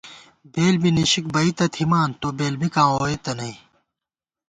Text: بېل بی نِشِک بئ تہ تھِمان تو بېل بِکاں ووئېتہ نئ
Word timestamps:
بېل 0.53 0.75
بی 0.81 0.89
نِشِک 0.95 1.25
بئ 1.33 1.49
تہ 1.57 1.65
تھِمان 1.73 2.09
تو 2.21 2.27
بېل 2.37 2.53
بِکاں 2.59 2.89
ووئېتہ 2.91 3.31
نئ 3.37 3.53